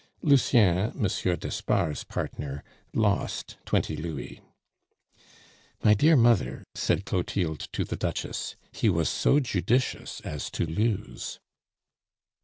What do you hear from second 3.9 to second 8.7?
louis. "My dear mother," said Clotilde to the Duchess,